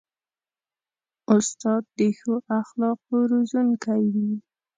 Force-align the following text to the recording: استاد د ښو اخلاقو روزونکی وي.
استاد 1.35 1.83
د 1.97 1.99
ښو 2.17 2.33
اخلاقو 2.59 3.15
روزونکی 3.31 4.03
وي. 4.13 4.31